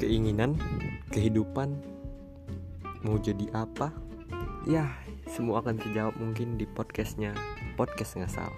keinginan, 0.00 0.56
kehidupan, 1.12 1.76
mau 3.04 3.20
jadi 3.20 3.52
apa? 3.52 3.92
Ya, 4.64 4.88
semua 5.28 5.60
akan 5.60 5.76
terjawab 5.76 6.16
mungkin 6.16 6.56
di 6.56 6.64
podcastnya 6.64 7.36
podcast 7.76 8.16
ngasal. 8.16 8.48